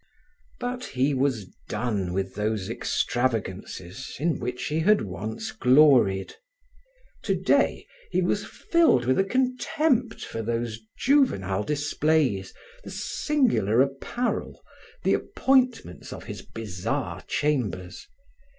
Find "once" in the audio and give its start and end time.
5.03-5.51